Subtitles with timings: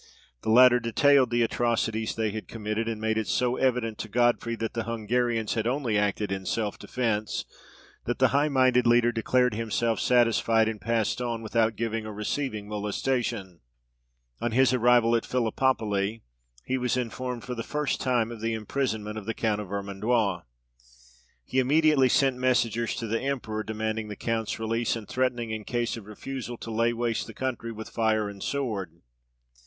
[0.41, 4.55] The latter detailed the atrocities they had committed, and made it so evident to Godfrey
[4.55, 7.45] that the Hungarians had only acted in self defence,
[8.05, 12.67] that the high minded leader declared himself satisfied, and passed on without giving or receiving
[12.67, 13.59] molestation.
[14.39, 16.23] On his arrival at Philippopoli
[16.65, 20.41] he was informed for the first time of the imprisonment of the count of Vermandois.
[21.45, 25.95] He immediately sent messengers to the emperor, demanding the count's release, and threatening, in case
[25.95, 29.03] of refusal, to lay waste the country with fire and sword.